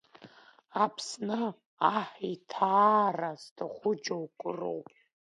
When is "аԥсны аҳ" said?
0.83-2.09